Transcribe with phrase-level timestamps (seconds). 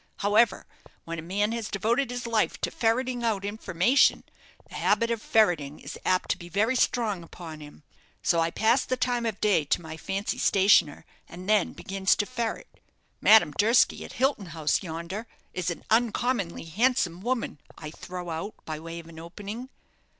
[0.17, 0.65] However,
[1.05, 4.23] when a man has devoted his life to ferreting out information,
[4.67, 7.83] the habit of ferreting is apt to be very strong upon him;
[8.23, 12.25] so I pass the time of day to my fancy stationer, and then begins to
[12.25, 12.79] ferret.
[13.21, 18.79] 'Madame Durski, at Hilton House yonder, is an uncommonly handsome woman,' I throw out, by
[18.79, 19.69] way of an opening.